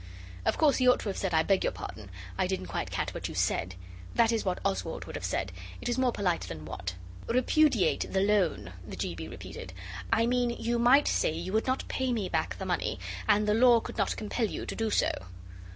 [0.47, 2.09] Of course he ought to have said 'I beg your pardon.
[2.35, 3.75] I didn't quite catch what you said'
[4.15, 5.51] that is what Oswald would have said.
[5.79, 6.95] It is more polite than 'What.'
[7.27, 9.13] 'Repudiate the loan,' the G.
[9.13, 9.73] B repeated.
[10.11, 13.53] 'I mean you might say you would not pay me back the money, and the
[13.53, 15.11] law could not compel you to do so.